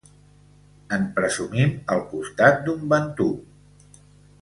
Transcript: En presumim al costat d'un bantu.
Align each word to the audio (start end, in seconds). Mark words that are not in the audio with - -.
En 0.97 1.03
presumim 1.19 1.75
al 1.97 2.01
costat 2.15 2.61
d'un 2.69 2.91
bantu. 2.97 3.29